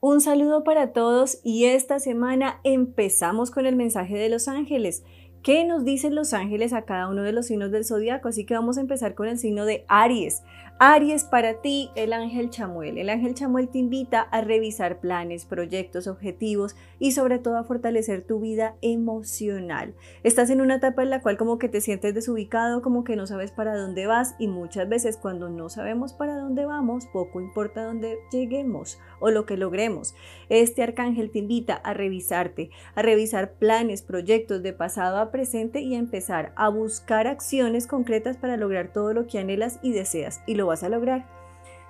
Un 0.00 0.20
saludo 0.20 0.62
para 0.62 0.92
todos 0.92 1.40
y 1.42 1.64
esta 1.64 1.98
semana 1.98 2.60
empezamos 2.62 3.50
con 3.50 3.66
el 3.66 3.74
mensaje 3.74 4.16
de 4.16 4.28
los 4.28 4.46
ángeles. 4.46 5.02
¿Qué 5.44 5.66
nos 5.66 5.84
dicen 5.84 6.14
los 6.14 6.32
ángeles 6.32 6.72
a 6.72 6.86
cada 6.86 7.06
uno 7.06 7.22
de 7.22 7.32
los 7.32 7.48
signos 7.48 7.70
del 7.70 7.84
zodiaco? 7.84 8.28
Así 8.28 8.46
que 8.46 8.54
vamos 8.54 8.78
a 8.78 8.80
empezar 8.80 9.14
con 9.14 9.28
el 9.28 9.36
signo 9.36 9.66
de 9.66 9.84
Aries. 9.88 10.42
Aries, 10.80 11.22
para 11.22 11.60
ti, 11.60 11.90
el 11.94 12.12
ángel 12.12 12.50
Chamuel. 12.50 12.98
El 12.98 13.08
ángel 13.08 13.34
Chamuel 13.34 13.68
te 13.68 13.78
invita 13.78 14.22
a 14.22 14.40
revisar 14.40 14.98
planes, 14.98 15.44
proyectos, 15.44 16.08
objetivos 16.08 16.74
y 16.98 17.12
sobre 17.12 17.38
todo 17.38 17.58
a 17.58 17.64
fortalecer 17.64 18.22
tu 18.26 18.40
vida 18.40 18.74
emocional. 18.80 19.94
Estás 20.24 20.50
en 20.50 20.60
una 20.60 20.76
etapa 20.76 21.04
en 21.04 21.10
la 21.10 21.22
cual 21.22 21.36
como 21.36 21.58
que 21.58 21.68
te 21.68 21.80
sientes 21.80 22.12
desubicado, 22.12 22.82
como 22.82 23.04
que 23.04 23.14
no 23.14 23.26
sabes 23.28 23.52
para 23.52 23.76
dónde 23.76 24.06
vas 24.08 24.34
y 24.40 24.48
muchas 24.48 24.88
veces 24.88 25.16
cuando 25.16 25.48
no 25.48 25.68
sabemos 25.68 26.12
para 26.12 26.36
dónde 26.36 26.64
vamos, 26.64 27.06
poco 27.12 27.40
importa 27.40 27.84
dónde 27.84 28.16
lleguemos 28.32 28.98
o 29.20 29.30
lo 29.30 29.46
que 29.46 29.56
logremos. 29.56 30.16
Este 30.48 30.82
arcángel 30.82 31.30
te 31.30 31.38
invita 31.38 31.74
a 31.74 31.94
revisarte, 31.94 32.70
a 32.96 33.02
revisar 33.02 33.52
planes, 33.52 34.02
proyectos 34.02 34.62
de 34.62 34.72
pasado 34.72 35.18
a 35.18 35.30
presente 35.34 35.80
y 35.80 35.96
empezar 35.96 36.52
a 36.54 36.68
buscar 36.68 37.26
acciones 37.26 37.88
concretas 37.88 38.36
para 38.36 38.56
lograr 38.56 38.92
todo 38.92 39.12
lo 39.12 39.26
que 39.26 39.40
anhelas 39.40 39.80
y 39.82 39.90
deseas 39.90 40.40
y 40.46 40.54
lo 40.54 40.68
vas 40.68 40.84
a 40.84 40.88
lograr. 40.88 41.26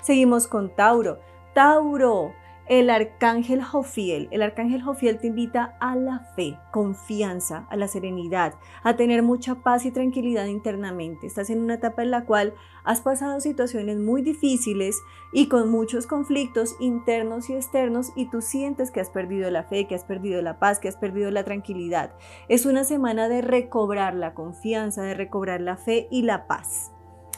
Seguimos 0.02 0.48
con 0.48 0.74
Tauro. 0.74 1.18
Tauro, 1.52 2.32
el 2.66 2.88
arcángel 2.88 3.62
Jofiel. 3.62 4.28
El 4.30 4.42
arcángel 4.42 4.82
Jofiel 4.82 5.18
te 5.18 5.26
invita 5.26 5.76
a 5.80 5.96
la 5.96 6.20
fe, 6.34 6.58
confianza, 6.72 7.66
a 7.70 7.76
la 7.76 7.88
serenidad, 7.88 8.54
a 8.82 8.96
tener 8.96 9.22
mucha 9.22 9.56
paz 9.56 9.84
y 9.84 9.90
tranquilidad 9.90 10.46
internamente. 10.46 11.26
Estás 11.26 11.50
en 11.50 11.60
una 11.60 11.74
etapa 11.74 12.02
en 12.02 12.10
la 12.10 12.24
cual 12.24 12.54
has 12.84 13.00
pasado 13.00 13.40
situaciones 13.40 13.98
muy 13.98 14.22
difíciles 14.22 15.00
y 15.32 15.48
con 15.48 15.70
muchos 15.70 16.06
conflictos 16.06 16.76
internos 16.80 17.50
y 17.50 17.54
externos 17.54 18.12
y 18.16 18.30
tú 18.30 18.40
sientes 18.40 18.90
que 18.90 19.00
has 19.00 19.10
perdido 19.10 19.50
la 19.50 19.64
fe, 19.64 19.86
que 19.86 19.94
has 19.94 20.04
perdido 20.04 20.40
la 20.40 20.58
paz, 20.58 20.78
que 20.78 20.88
has 20.88 20.96
perdido 20.96 21.30
la 21.30 21.44
tranquilidad. 21.44 22.14
Es 22.48 22.64
una 22.64 22.84
semana 22.84 23.28
de 23.28 23.42
recobrar 23.42 24.14
la 24.14 24.34
confianza, 24.34 25.02
de 25.02 25.14
recobrar 25.14 25.60
la 25.60 25.76
fe 25.76 26.08
y 26.10 26.22
la 26.22 26.46
paz. 26.46 26.92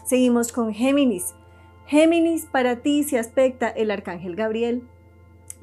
Seguimos 0.05 0.53
con 0.53 0.73
Géminis. 0.73 1.35
Géminis, 1.87 2.47
para 2.47 2.77
ti 2.83 3.03
se 3.03 3.19
aspecta 3.19 3.69
el 3.69 3.91
arcángel 3.91 4.37
Gabriel. 4.37 4.89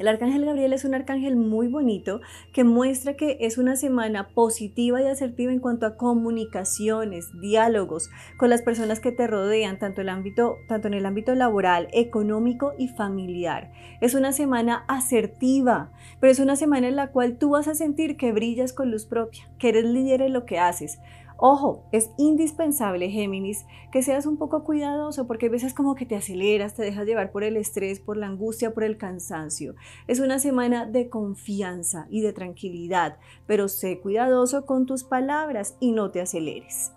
El 0.04 0.09
arcángel 0.09 0.44
Gabriel 0.44 0.73
es 0.73 0.84
un 0.84 0.96
arcángel 0.96 1.38
muy 1.38 1.70
bonito 1.70 2.20
que 2.52 2.66
muestra 2.66 3.14
que 3.14 3.38
es 3.40 3.58
una 3.58 3.78
semana 3.78 4.28
positiva 4.28 5.02
y 5.02 5.06
asertiva 5.06 5.50
en 5.54 5.62
cuanto 5.62 5.86
a 5.86 5.95
comunicaciones, 5.95 7.30
diálogos 7.40 8.10
con 8.36 8.50
las 8.50 8.62
personas 8.62 9.00
que 9.00 9.14
te 9.14 9.28
rodean, 9.28 9.80
tanto, 9.80 10.02
en 10.02 10.94
el 10.94 11.06
ámbito 11.06 11.36
laboral, 11.36 11.88
económico 11.94 12.73
y 12.78 12.90
familiar. 12.90 13.72
Es 14.02 14.14
una 14.14 14.34
semana 14.34 14.84
asertiva, 14.90 15.94
pero 16.20 16.34
es 16.34 16.40
una 16.40 16.58
semana 16.58 16.90
en 16.90 16.98
la 16.98 17.12
cual 17.12 17.38
tú 17.38 17.52
vas 17.52 17.70
a 17.70 17.73
sentir 17.73 18.17
que 18.17 18.34
brillas 18.34 18.73
con 18.73 18.92
luz 18.92 19.06
propia, 19.06 19.50
que 19.58 19.70
eres 19.70 19.86
líder 19.86 20.22
en 20.22 20.34
lo 20.34 20.45
que 20.45 20.60
haces. 20.60 21.00
Ojo, 21.45 21.83
es 21.91 22.09
indispensable, 22.17 23.09
Géminis, 23.09 23.66
que 23.91 24.02
seas 24.02 24.25
un 24.25 24.38
poco 24.38 24.63
cuidadoso 24.63 25.27
porque 25.27 25.47
a 25.47 25.49
veces 25.49 25.73
como 25.73 25.94
que 25.94 26.05
te 26.05 26.16
aceleras, 26.16 26.73
te 26.73 26.83
dejas 26.83 27.05
llevar 27.05 27.33
por 27.33 27.44
el 27.44 27.58
estrés, 27.58 27.99
por 27.99 28.16
la 28.16 28.27
angustia, 28.27 28.73
por 28.73 28.86
el 28.86 28.95
cansancio. 28.95 29.75
Es 30.08 30.21
una 30.21 30.39
semana 30.39 30.86
de 30.86 31.09
confianza 31.09 32.08
y 32.09 32.21
de 32.21 32.31
tranquilidad, 32.31 33.17
pero 33.45 33.67
sé 33.67 33.99
cuidadoso 33.99 34.66
con 34.66 34.86
tus 34.86 35.03
palabras 35.03 35.75
y 35.81 35.91
no 35.91 36.11
te 36.11 36.21
aceleres. 36.21 36.94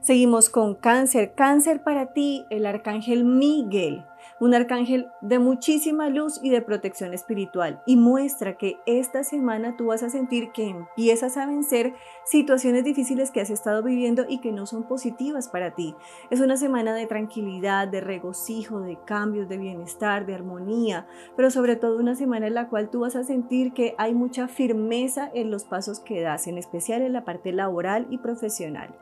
Seguimos 0.00 0.48
con 0.48 0.76
cáncer. 0.76 1.34
Cáncer 1.36 1.84
para 1.84 2.14
ti, 2.14 2.46
el 2.48 2.64
arcángel 2.64 3.26
Miguel 3.26 4.06
un 4.40 4.54
arcángel 4.54 5.08
de 5.20 5.38
muchísima 5.38 6.08
luz 6.08 6.40
y 6.42 6.50
de 6.50 6.62
protección 6.62 7.14
espiritual 7.14 7.82
y 7.86 7.96
muestra 7.96 8.56
que 8.56 8.78
esta 8.86 9.24
semana 9.24 9.76
tú 9.76 9.86
vas 9.86 10.02
a 10.02 10.10
sentir 10.10 10.52
que 10.52 10.68
empiezas 10.68 11.36
a 11.36 11.46
vencer 11.46 11.94
situaciones 12.24 12.84
difíciles 12.84 13.30
que 13.30 13.40
has 13.40 13.50
estado 13.50 13.82
viviendo 13.82 14.24
y 14.28 14.38
que 14.38 14.52
no 14.52 14.66
son 14.66 14.84
positivas 14.84 15.48
para 15.48 15.74
ti. 15.74 15.94
Es 16.30 16.40
una 16.40 16.56
semana 16.56 16.94
de 16.94 17.06
tranquilidad, 17.06 17.88
de 17.88 18.00
regocijo, 18.00 18.80
de 18.80 18.98
cambios, 19.04 19.48
de 19.48 19.58
bienestar, 19.58 20.26
de 20.26 20.34
armonía, 20.34 21.06
pero 21.36 21.50
sobre 21.50 21.76
todo 21.76 21.98
una 21.98 22.14
semana 22.14 22.46
en 22.46 22.54
la 22.54 22.68
cual 22.68 22.90
tú 22.90 23.00
vas 23.00 23.16
a 23.16 23.24
sentir 23.24 23.72
que 23.72 23.94
hay 23.98 24.14
mucha 24.14 24.48
firmeza 24.48 25.30
en 25.34 25.50
los 25.50 25.64
pasos 25.64 26.00
que 26.00 26.20
das, 26.20 26.46
en 26.46 26.58
especial 26.58 27.02
en 27.02 27.12
la 27.12 27.24
parte 27.24 27.52
laboral 27.52 28.06
y 28.10 28.18
profesional. 28.18 28.94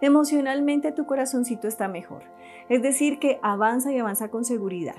Emocionalmente 0.00 0.92
tu 0.92 1.06
corazoncito 1.06 1.68
está 1.68 1.88
mejor. 1.88 2.24
Es 2.68 2.82
decir, 2.82 3.18
que 3.18 3.38
avanza 3.42 3.92
y 3.92 3.98
avanza 3.98 4.30
con 4.30 4.44
seguridad. 4.44 4.96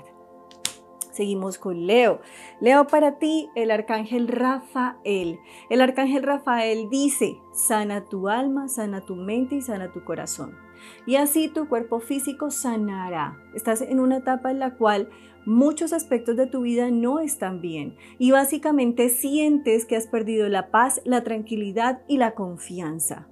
Seguimos 1.12 1.58
con 1.58 1.86
Leo. 1.86 2.20
Leo 2.60 2.86
para 2.86 3.18
ti, 3.18 3.50
el 3.54 3.70
arcángel 3.70 4.28
Rafael. 4.28 5.38
El 5.68 5.80
arcángel 5.82 6.22
Rafael 6.22 6.88
dice, 6.90 7.36
sana 7.52 8.06
tu 8.06 8.28
alma, 8.28 8.68
sana 8.68 9.02
tu 9.02 9.14
mente 9.14 9.56
y 9.56 9.60
sana 9.60 9.92
tu 9.92 10.04
corazón. 10.04 10.56
Y 11.06 11.16
así 11.16 11.48
tu 11.48 11.68
cuerpo 11.68 12.00
físico 12.00 12.50
sanará. 12.50 13.36
Estás 13.54 13.82
en 13.82 14.00
una 14.00 14.18
etapa 14.18 14.50
en 14.50 14.58
la 14.58 14.76
cual 14.76 15.10
muchos 15.44 15.92
aspectos 15.92 16.36
de 16.36 16.46
tu 16.46 16.62
vida 16.62 16.90
no 16.90 17.18
están 17.18 17.60
bien 17.60 17.96
y 18.18 18.30
básicamente 18.30 19.08
sientes 19.08 19.84
que 19.84 19.96
has 19.96 20.06
perdido 20.06 20.48
la 20.48 20.70
paz, 20.70 21.02
la 21.04 21.24
tranquilidad 21.24 22.02
y 22.08 22.16
la 22.16 22.32
confianza. 22.32 23.28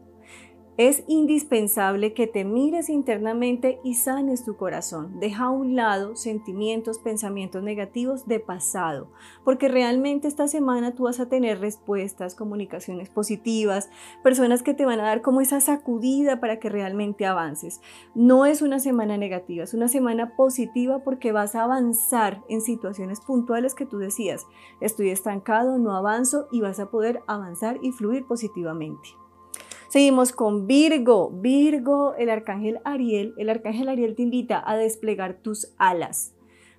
Es 0.81 1.05
indispensable 1.09 2.15
que 2.15 2.27
te 2.27 2.43
mires 2.43 2.89
internamente 2.89 3.81
y 3.85 3.97
sanes 3.97 4.47
tu 4.47 4.57
corazón. 4.57 5.21
Deja 5.21 5.45
a 5.45 5.51
un 5.51 5.77
lado 5.77 6.17
sentimientos, 6.17 6.99
pensamientos 6.99 7.63
negativos 7.63 8.27
de 8.27 8.41
pasado, 8.41 9.11
porque 9.45 9.69
realmente 9.69 10.27
esta 10.27 10.49
semana 10.49 10.95
tú 10.95 11.03
vas 11.03 11.21
a 11.21 11.29
tener 11.29 11.61
respuestas, 11.61 12.35
comunicaciones 12.35 13.11
positivas, 13.11 13.91
personas 14.23 14.63
que 14.63 14.73
te 14.73 14.87
van 14.87 15.01
a 15.01 15.05
dar 15.05 15.21
como 15.21 15.43
esa 15.43 15.61
sacudida 15.61 16.41
para 16.41 16.59
que 16.59 16.71
realmente 16.71 17.27
avances. 17.27 17.83
No 18.15 18.47
es 18.47 18.63
una 18.63 18.79
semana 18.79 19.19
negativa, 19.19 19.65
es 19.65 19.75
una 19.75 19.89
semana 19.89 20.35
positiva 20.35 21.01
porque 21.05 21.31
vas 21.31 21.57
a 21.57 21.65
avanzar 21.65 22.43
en 22.49 22.63
situaciones 22.63 23.21
puntuales 23.21 23.75
que 23.75 23.85
tú 23.85 23.99
decías, 23.99 24.47
estoy 24.81 25.11
estancado, 25.11 25.77
no 25.77 25.95
avanzo 25.95 26.49
y 26.51 26.63
vas 26.63 26.81
a 26.81 26.91
poder 26.91 27.21
avanzar 27.27 27.79
y 27.83 27.93
fluir 27.93 28.25
positivamente. 28.25 29.20
Seguimos 29.91 30.31
con 30.31 30.69
Virgo. 30.69 31.33
Virgo, 31.33 32.15
el 32.15 32.31
arcángel 32.31 32.79
Ariel. 32.85 33.35
El 33.37 33.51
arcángel 33.51 33.89
Ariel 33.89 34.15
te 34.15 34.23
invita 34.23 34.63
a 34.65 34.77
desplegar 34.77 35.39
tus 35.43 35.75
alas. 35.79 36.33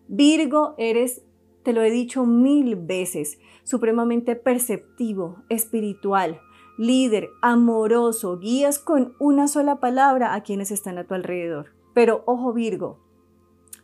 Virgo, 0.07 0.75
eres, 0.77 1.21
te 1.63 1.73
lo 1.73 1.81
he 1.81 1.91
dicho 1.91 2.25
mil 2.25 2.77
veces, 2.77 3.38
supremamente 3.66 4.38
perceptivo, 4.38 5.44
espiritual, 5.50 6.39
líder, 6.77 7.27
amoroso. 7.41 8.39
Guías 8.39 8.79
con 8.79 9.13
una 9.19 9.50
sola 9.50 9.81
palabra 9.81 10.33
a 10.33 10.41
quienes 10.44 10.71
están 10.71 10.97
a 10.97 11.03
tu 11.03 11.13
alrededor. 11.13 11.73
Pero 11.94 12.23
ojo 12.25 12.53
Virgo, 12.53 12.97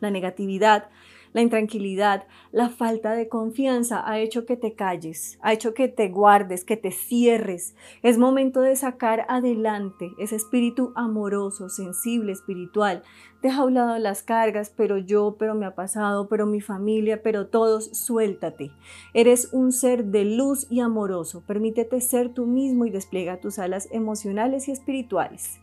la 0.00 0.10
negatividad, 0.10 0.88
la 1.32 1.42
intranquilidad, 1.42 2.26
la 2.52 2.68
falta 2.68 3.12
de 3.12 3.28
confianza 3.28 4.08
ha 4.08 4.18
hecho 4.18 4.46
que 4.46 4.56
te 4.56 4.74
calles, 4.74 5.38
ha 5.42 5.52
hecho 5.52 5.74
que 5.74 5.88
te 5.88 6.08
guardes, 6.08 6.64
que 6.64 6.76
te 6.76 6.90
cierres. 6.90 7.74
Es 8.02 8.18
momento 8.18 8.60
de 8.60 8.76
sacar 8.76 9.26
adelante 9.28 10.10
ese 10.18 10.36
espíritu 10.36 10.92
amoroso, 10.96 11.68
sensible, 11.68 12.32
espiritual. 12.32 13.02
Deja 13.42 13.60
a 13.60 13.64
un 13.64 13.74
lado 13.74 13.98
las 13.98 14.22
cargas, 14.22 14.72
pero 14.74 14.98
yo, 14.98 15.36
pero 15.38 15.54
me 15.54 15.66
ha 15.66 15.74
pasado, 15.74 16.28
pero 16.28 16.46
mi 16.46 16.60
familia, 16.60 17.22
pero 17.22 17.46
todos, 17.46 17.84
suéltate. 17.96 18.72
Eres 19.14 19.50
un 19.52 19.70
ser 19.70 20.06
de 20.06 20.24
luz 20.24 20.66
y 20.70 20.80
amoroso. 20.80 21.44
Permítete 21.46 22.00
ser 22.00 22.30
tú 22.30 22.46
mismo 22.46 22.84
y 22.84 22.90
despliega 22.90 23.40
tus 23.40 23.58
alas 23.58 23.88
emocionales 23.92 24.68
y 24.68 24.72
espirituales. 24.72 25.60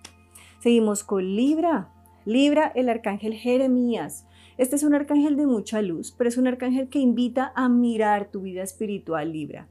Seguimos 0.59 1.03
con 1.03 1.35
Libra. 1.35 1.89
Libra, 2.23 2.71
el 2.75 2.89
arcángel 2.89 3.33
Jeremías. 3.33 4.25
Este 4.57 4.77
es 4.77 4.83
un 4.83 4.93
arcángel 4.93 5.35
de 5.35 5.47
mucha 5.47 5.81
luz, 5.81 6.13
pero 6.17 6.29
es 6.29 6.37
un 6.37 6.47
arcángel 6.47 6.87
que 6.87 6.99
invita 6.99 7.51
a 7.55 7.67
mirar 7.67 8.31
tu 8.31 8.41
vida 8.41 8.63
espiritual 8.63 9.33
Libra. 9.33 9.67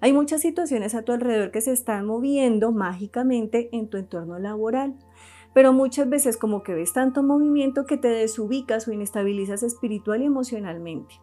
Hay 0.00 0.12
muchas 0.12 0.40
situaciones 0.42 0.96
a 0.96 1.02
tu 1.02 1.12
alrededor 1.12 1.52
que 1.52 1.60
se 1.60 1.72
están 1.72 2.04
moviendo 2.06 2.72
mágicamente 2.72 3.68
en 3.72 3.88
tu 3.88 3.96
entorno 3.96 4.40
laboral, 4.40 4.96
pero 5.54 5.72
muchas 5.72 6.08
veces 6.08 6.36
como 6.36 6.64
que 6.64 6.74
ves 6.74 6.92
tanto 6.92 7.22
movimiento 7.22 7.86
que 7.86 7.96
te 7.96 8.08
desubicas 8.08 8.88
o 8.88 8.92
inestabilizas 8.92 9.62
espiritual 9.62 10.20
y 10.22 10.26
emocionalmente. 10.26 11.14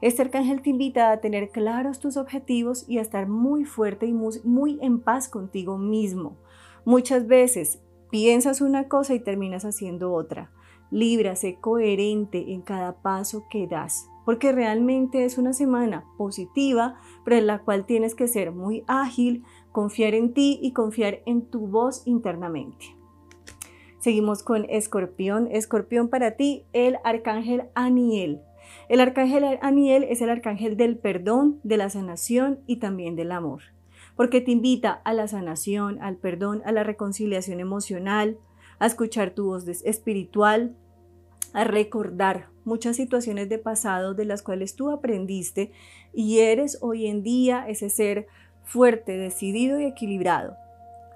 Este 0.00 0.22
arcángel 0.22 0.60
te 0.60 0.70
invita 0.70 1.12
a 1.12 1.20
tener 1.20 1.50
claros 1.50 2.00
tus 2.00 2.16
objetivos 2.16 2.84
y 2.88 2.98
a 2.98 3.02
estar 3.02 3.28
muy 3.28 3.64
fuerte 3.64 4.06
y 4.06 4.12
muy, 4.12 4.34
muy 4.42 4.78
en 4.82 5.00
paz 5.00 5.28
contigo 5.28 5.78
mismo. 5.78 6.36
Muchas 6.84 7.28
veces 7.28 7.80
piensas 8.10 8.60
una 8.60 8.88
cosa 8.88 9.14
y 9.14 9.20
terminas 9.20 9.64
haciendo 9.64 10.12
otra. 10.12 10.50
Libra, 10.90 11.36
sé 11.36 11.56
coherente 11.60 12.52
en 12.52 12.62
cada 12.62 13.02
paso 13.02 13.44
que 13.50 13.66
das, 13.66 14.08
porque 14.24 14.52
realmente 14.52 15.24
es 15.24 15.38
una 15.38 15.52
semana 15.52 16.04
positiva, 16.16 16.98
pero 17.24 17.36
en 17.36 17.46
la 17.46 17.60
cual 17.60 17.84
tienes 17.84 18.14
que 18.14 18.28
ser 18.28 18.52
muy 18.52 18.84
ágil, 18.86 19.44
confiar 19.72 20.14
en 20.14 20.32
ti 20.32 20.58
y 20.62 20.72
confiar 20.72 21.20
en 21.26 21.42
tu 21.42 21.66
voz 21.66 22.06
internamente. 22.06 22.98
Seguimos 24.00 24.42
con 24.42 24.64
Escorpión. 24.70 25.48
Escorpión 25.50 26.08
para 26.08 26.36
ti, 26.36 26.64
el 26.72 26.98
arcángel 27.04 27.64
Aniel. 27.74 28.40
El 28.88 29.00
arcángel 29.00 29.58
Aniel 29.60 30.04
es 30.04 30.22
el 30.22 30.30
arcángel 30.30 30.76
del 30.76 30.96
perdón, 30.96 31.60
de 31.64 31.76
la 31.76 31.90
sanación 31.90 32.60
y 32.66 32.76
también 32.76 33.16
del 33.16 33.32
amor, 33.32 33.62
porque 34.16 34.40
te 34.40 34.50
invita 34.50 34.92
a 35.04 35.12
la 35.12 35.26
sanación, 35.26 36.00
al 36.00 36.16
perdón, 36.16 36.62
a 36.64 36.72
la 36.72 36.84
reconciliación 36.84 37.60
emocional, 37.60 38.38
a 38.78 38.86
escuchar 38.86 39.30
tu 39.30 39.46
voz 39.46 39.66
espiritual, 39.66 40.74
a 41.52 41.64
recordar 41.64 42.48
muchas 42.64 42.96
situaciones 42.96 43.48
de 43.48 43.58
pasado 43.58 44.14
de 44.14 44.24
las 44.24 44.42
cuales 44.42 44.76
tú 44.76 44.90
aprendiste 44.90 45.72
y 46.12 46.40
eres 46.40 46.78
hoy 46.80 47.06
en 47.06 47.22
día 47.22 47.66
ese 47.68 47.90
ser 47.90 48.26
fuerte, 48.64 49.16
decidido 49.16 49.80
y 49.80 49.86
equilibrado. 49.86 50.56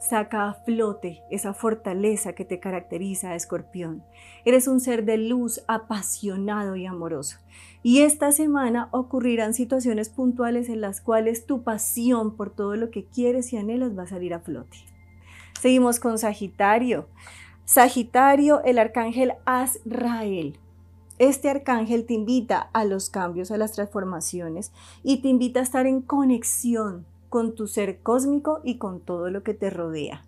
Saca 0.01 0.49
a 0.49 0.55
flote 0.55 1.23
esa 1.31 1.55
fortaleza 1.55 2.33
que 2.33 2.45
te 2.45 2.59
caracteriza, 2.59 3.37
escorpión. 3.37 4.03
Eres 4.45 4.67
un 4.67 4.81
ser 4.81 5.05
de 5.05 5.17
luz, 5.17 5.63
apasionado 5.69 6.75
y 6.75 6.87
amoroso. 6.87 7.39
Y 7.85 8.01
esta 8.01 8.33
semana 8.33 8.89
ocurrirán 8.91 9.55
situaciones 9.55 10.09
puntuales 10.09 10.69
en 10.69 10.81
las 10.81 11.01
cuales 11.01 11.47
tu 11.47 11.63
pasión 11.63 12.37
por 12.37 12.51
todo 12.51 12.75
lo 12.75 12.91
que 12.91 13.05
quieres 13.05 13.53
y 13.53 13.59
anhelas 13.59 13.97
va 13.97 14.03
a 14.03 14.09
salir 14.09 14.35
a 14.35 14.41
flote. 14.41 14.79
Seguimos 15.61 16.01
con 16.01 16.19
Sagitario. 16.19 17.07
Sagitario, 17.65 18.63
el 18.65 18.79
arcángel 18.79 19.35
Azrael. 19.45 20.59
Este 21.19 21.49
arcángel 21.49 22.05
te 22.05 22.15
invita 22.15 22.59
a 22.73 22.85
los 22.85 23.09
cambios, 23.09 23.53
a 23.53 23.57
las 23.57 23.73
transformaciones 23.73 24.73
y 25.05 25.23
te 25.23 25.29
invita 25.29 25.61
a 25.61 25.63
estar 25.63 25.87
en 25.87 26.03
conexión 26.03 27.07
con 27.29 27.55
tu 27.55 27.69
ser 27.69 28.01
cósmico 28.01 28.61
y 28.65 28.79
con 28.79 29.01
todo 29.01 29.31
lo 29.31 29.45
que 29.45 29.55
te 29.55 29.71
rodea. 29.71 30.25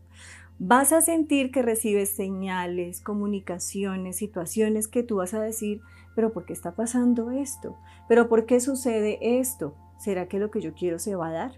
Vas 0.61 0.93
a 0.93 1.03
sentir 1.03 1.51
que 1.51 1.63
recibes 1.63 2.11
señales, 2.11 3.01
comunicaciones, 3.01 4.17
situaciones 4.17 4.87
que 4.87 5.03
tú 5.03 5.17
vas 5.17 5.35
a 5.35 5.41
decir, 5.41 5.81
pero 6.15 6.33
¿por 6.33 6.45
qué 6.45 6.53
está 6.53 6.77
pasando 6.77 7.33
esto? 7.33 7.77
¿Pero 8.09 8.29
por 8.29 8.47
qué 8.47 8.61
sucede 8.61 9.19
esto? 9.41 9.75
¿Será 9.99 10.29
que 10.29 10.39
lo 10.39 10.53
que 10.53 10.61
yo 10.61 10.73
quiero 10.73 11.01
se 11.01 11.17
va 11.17 11.29
a 11.29 11.33
dar? 11.33 11.53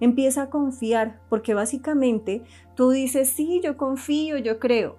Empieza 0.00 0.44
a 0.44 0.50
confiar, 0.50 1.20
porque 1.28 1.52
básicamente 1.52 2.42
tú 2.74 2.90
dices, 2.90 3.28
sí, 3.28 3.60
yo 3.62 3.76
confío, 3.76 4.38
yo 4.38 4.58
creo, 4.58 4.96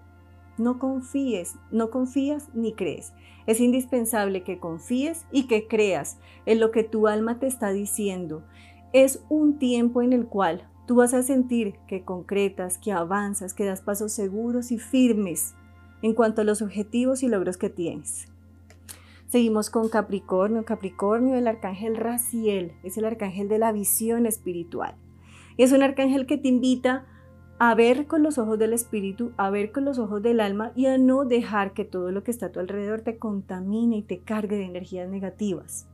no 0.57 0.80
confíes, 0.80 1.56
no 1.71 1.89
confías 1.89 2.50
ni 2.53 2.74
crees. 2.74 3.13
Es 3.48 3.59
indispensable 3.59 4.44
que 4.44 4.59
confíes 4.59 5.25
y 5.31 5.48
que 5.48 5.68
creas 5.68 6.19
en 6.45 6.59
lo 6.59 6.71
que 6.71 6.83
tu 6.83 7.07
alma 7.07 7.39
te 7.39 7.48
está 7.48 7.71
diciendo. 7.71 8.44
Es 8.94 9.24
un 9.30 9.57
tiempo 9.57 10.01
en 10.01 10.13
el 10.13 10.27
cual 10.27 10.68
tú 10.86 10.95
vas 10.95 11.13
a 11.13 11.24
sentir 11.24 11.75
que 11.88 12.03
concretas, 12.03 12.77
que 12.77 12.92
avanzas, 12.92 13.53
que 13.53 13.65
das 13.65 13.81
pasos 13.81 14.12
seguros 14.12 14.71
y 14.71 14.77
firmes 14.77 15.56
en 16.01 16.13
cuanto 16.13 16.42
a 16.42 16.44
los 16.44 16.62
objetivos 16.62 17.24
y 17.24 17.27
logros 17.27 17.57
que 17.57 17.69
tienes. 17.69 18.27
Seguimos 19.27 19.69
con 19.69 19.88
Capricornio. 19.88 20.65
Capricornio, 20.65 21.36
el 21.36 21.48
arcángel 21.48 21.95
Raciel, 21.95 22.74
es 22.83 22.98
el 22.98 23.06
arcángel 23.06 23.48
de 23.48 23.59
la 23.59 23.71
visión 23.71 24.25
espiritual. 24.25 24.95
Es 25.57 25.71
un 25.71 25.83
arcángel 25.83 26.25
que 26.25 26.38
te 26.38 26.50
invita 26.50 27.06
a 27.63 27.75
ver 27.75 28.08
con 28.08 28.24
los 28.24 28.40
ojos 28.40 28.58
del 28.58 28.74
espíritu, 28.74 29.34
a 29.38 29.52
ver 29.52 29.72
con 29.72 29.86
los 29.86 30.00
ojos 30.00 30.24
del 30.24 30.40
alma 30.40 30.72
y 30.75 30.88
a 30.88 30.98
no 30.98 31.25
dejar 31.25 31.74
que 31.74 31.86
todo 31.86 32.12
lo 32.12 32.24
que 32.24 32.31
está 32.31 32.48
a 32.48 32.52
tu 32.52 32.60
alrededor 32.60 33.02
te 33.02 33.19
contamine 33.19 33.98
y 33.98 34.02
te 34.02 34.22
cargue 34.22 34.56
de 34.56 34.66
energías 34.66 35.08
negativas. 35.08 35.88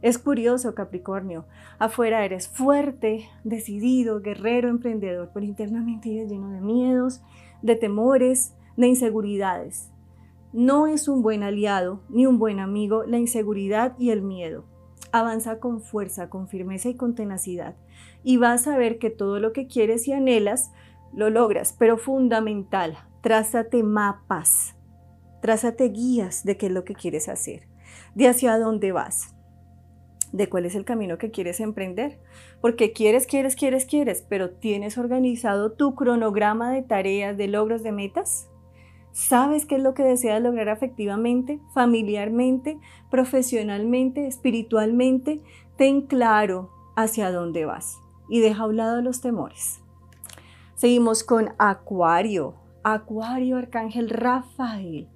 Es 0.00 0.16
curioso, 0.16 0.74
Capricornio, 0.74 1.44
afuera 1.78 2.24
eres 2.24 2.48
fuerte, 2.48 3.28
decidido, 3.44 4.22
guerrero, 4.22 4.70
emprendedor, 4.70 5.30
pero 5.34 5.44
internamente 5.44 6.10
eres 6.10 6.30
lleno 6.30 6.48
de 6.52 6.62
miedos, 6.62 7.20
de 7.60 7.76
temores, 7.76 8.54
de 8.78 8.86
inseguridades. 8.86 9.90
No 10.54 10.86
es 10.86 11.06
un 11.06 11.20
buen 11.20 11.42
aliado 11.42 12.00
ni 12.08 12.24
un 12.24 12.38
buen 12.38 12.60
amigo 12.60 13.04
la 13.04 13.18
inseguridad 13.18 13.94
y 13.98 14.08
el 14.08 14.22
miedo. 14.22 14.64
Avanza 15.12 15.58
con 15.58 15.82
fuerza, 15.82 16.30
con 16.30 16.48
firmeza 16.48 16.88
y 16.88 16.94
con 16.94 17.14
tenacidad, 17.14 17.74
y 18.24 18.38
vas 18.38 18.66
a 18.68 18.78
ver 18.78 18.98
que 18.98 19.10
todo 19.10 19.38
lo 19.38 19.52
que 19.52 19.66
quieres 19.66 20.08
y 20.08 20.12
anhelas 20.12 20.72
lo 21.12 21.30
logras, 21.30 21.74
pero 21.78 21.98
fundamental, 21.98 22.98
trázate 23.20 23.82
mapas, 23.82 24.76
trázate 25.42 25.88
guías 25.88 26.44
de 26.44 26.56
qué 26.56 26.66
es 26.66 26.72
lo 26.72 26.84
que 26.84 26.94
quieres 26.94 27.28
hacer, 27.28 27.66
de 28.14 28.28
hacia 28.28 28.58
dónde 28.58 28.92
vas, 28.92 29.34
de 30.32 30.48
cuál 30.48 30.66
es 30.66 30.74
el 30.74 30.84
camino 30.84 31.18
que 31.18 31.30
quieres 31.30 31.60
emprender, 31.60 32.20
porque 32.60 32.92
quieres, 32.92 33.26
quieres, 33.26 33.56
quieres, 33.56 33.84
quieres, 33.84 34.24
pero 34.28 34.50
tienes 34.50 34.98
organizado 34.98 35.72
tu 35.72 35.94
cronograma 35.94 36.70
de 36.70 36.82
tareas, 36.82 37.36
de 37.36 37.48
logros, 37.48 37.82
de 37.82 37.92
metas. 37.92 38.48
¿Sabes 39.12 39.66
qué 39.66 39.76
es 39.76 39.82
lo 39.82 39.92
que 39.92 40.04
deseas 40.04 40.40
lograr 40.40 40.68
afectivamente, 40.68 41.58
familiarmente, 41.74 42.78
profesionalmente, 43.10 44.28
espiritualmente? 44.28 45.42
Ten 45.76 46.02
claro 46.02 46.70
hacia 46.96 47.32
dónde 47.32 47.64
vas 47.64 47.98
y 48.28 48.38
deja 48.38 48.62
a 48.62 48.66
un 48.66 48.76
lado 48.76 49.02
los 49.02 49.20
temores. 49.20 49.80
Seguimos 50.80 51.24
con 51.24 51.50
Acuario. 51.58 52.54
Acuario, 52.84 53.58
Arcángel 53.58 54.08
Rafael. 54.08 55.08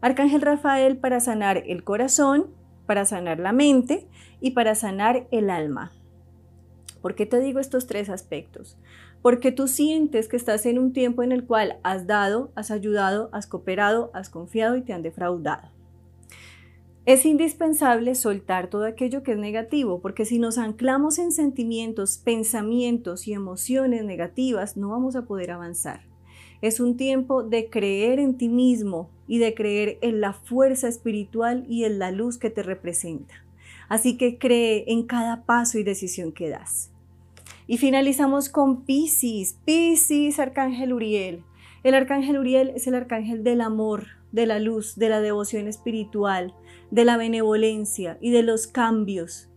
Arcángel 0.00 0.42
Rafael 0.42 0.96
para 0.96 1.20
sanar 1.20 1.62
el 1.68 1.84
corazón, 1.84 2.48
para 2.84 3.04
sanar 3.04 3.38
la 3.38 3.52
mente 3.52 4.08
y 4.40 4.50
para 4.50 4.74
sanar 4.74 5.28
el 5.30 5.50
alma. 5.50 5.92
¿Por 7.00 7.14
qué 7.14 7.26
te 7.26 7.38
digo 7.38 7.60
estos 7.60 7.86
tres 7.86 8.08
aspectos? 8.08 8.76
Porque 9.22 9.52
tú 9.52 9.68
sientes 9.68 10.26
que 10.26 10.36
estás 10.36 10.66
en 10.66 10.80
un 10.80 10.92
tiempo 10.92 11.22
en 11.22 11.30
el 11.30 11.44
cual 11.44 11.78
has 11.84 12.08
dado, 12.08 12.50
has 12.56 12.72
ayudado, 12.72 13.30
has 13.32 13.46
cooperado, 13.46 14.10
has 14.14 14.30
confiado 14.30 14.74
y 14.74 14.82
te 14.82 14.92
han 14.92 15.02
defraudado. 15.02 15.75
Es 17.06 17.24
indispensable 17.24 18.16
soltar 18.16 18.68
todo 18.68 18.84
aquello 18.84 19.22
que 19.22 19.32
es 19.32 19.38
negativo, 19.38 20.00
porque 20.00 20.24
si 20.24 20.40
nos 20.40 20.58
anclamos 20.58 21.20
en 21.20 21.30
sentimientos, 21.30 22.18
pensamientos 22.18 23.28
y 23.28 23.32
emociones 23.32 24.04
negativas, 24.04 24.76
no 24.76 24.88
vamos 24.88 25.14
a 25.14 25.24
poder 25.24 25.52
avanzar. 25.52 26.00
Es 26.62 26.80
un 26.80 26.96
tiempo 26.96 27.44
de 27.44 27.70
creer 27.70 28.18
en 28.18 28.36
ti 28.36 28.48
mismo 28.48 29.08
y 29.28 29.38
de 29.38 29.54
creer 29.54 29.98
en 30.00 30.20
la 30.20 30.32
fuerza 30.32 30.88
espiritual 30.88 31.64
y 31.68 31.84
en 31.84 32.00
la 32.00 32.10
luz 32.10 32.38
que 32.38 32.50
te 32.50 32.64
representa. 32.64 33.34
Así 33.88 34.16
que 34.16 34.36
cree 34.36 34.82
en 34.88 35.04
cada 35.04 35.44
paso 35.44 35.78
y 35.78 35.84
decisión 35.84 36.32
que 36.32 36.48
das. 36.48 36.90
Y 37.68 37.78
finalizamos 37.78 38.48
con 38.48 38.82
Piscis. 38.82 39.56
Piscis, 39.64 40.40
Arcángel 40.40 40.92
Uriel. 40.92 41.44
El 41.84 41.94
Arcángel 41.94 42.36
Uriel 42.36 42.72
es 42.74 42.88
el 42.88 42.96
Arcángel 42.96 43.44
del 43.44 43.60
amor, 43.60 44.08
de 44.36 44.46
la 44.46 44.60
luz, 44.60 44.96
de 44.96 45.08
la 45.08 45.20
devoción 45.22 45.66
espiritual, 45.66 46.54
de 46.90 47.06
la 47.06 47.16
benevolencia 47.16 48.18
y 48.20 48.30
de 48.30 48.42
los 48.42 48.66
cambios. 48.66 49.48